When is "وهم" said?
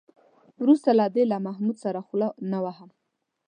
2.65-2.89